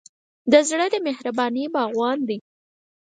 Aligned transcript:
زړه 0.69 0.85
د 0.93 0.95
مهربانۍ 1.07 1.65
باغوان 1.73 2.19
دی. 2.27 2.37